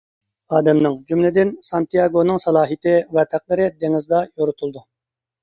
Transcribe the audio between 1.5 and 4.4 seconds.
سانتىياگونىڭ سالاھىيىتى ۋە تەقدىرى دېڭىزدا